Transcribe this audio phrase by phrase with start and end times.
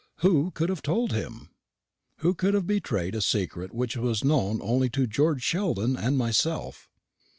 [0.21, 1.51] Who could have told him?
[2.21, 6.89] Who could have betrayed a secret which was known only to George Sheldon and myself?